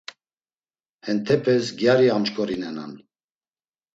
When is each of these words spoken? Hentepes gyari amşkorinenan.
Hentepes 1.07 1.65
gyari 1.79 2.07
amşkorinenan. 2.15 2.91